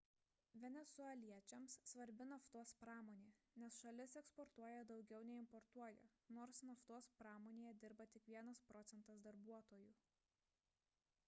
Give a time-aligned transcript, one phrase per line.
[0.61, 3.29] venesueliečiams svarbi naftos pramonė
[3.65, 9.95] nes šalis eksportuotoja daugiau nei importuoja nors naftos pramonėje dirba tik vienas procentas darbuotojų